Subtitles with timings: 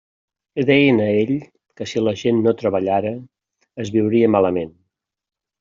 [0.59, 1.33] Li deien a ell
[1.81, 3.13] que si la gent no treballara,
[3.85, 4.77] es viuria malament.